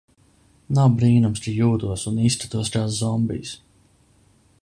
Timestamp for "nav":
0.77-0.95